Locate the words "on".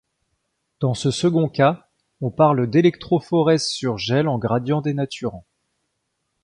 2.21-2.31